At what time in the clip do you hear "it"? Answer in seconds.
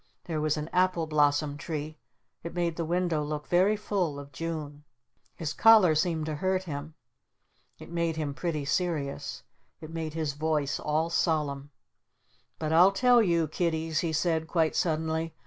2.41-2.55, 7.77-7.91, 9.79-9.91